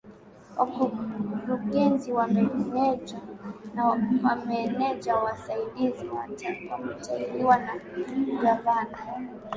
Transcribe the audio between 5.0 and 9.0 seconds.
Wasaidizi wanateuliwa na gavana